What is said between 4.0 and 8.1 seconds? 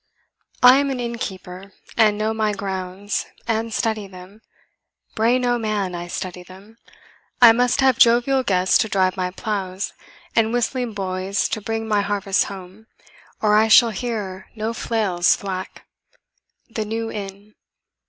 them; Brain o' man, I study them. I must have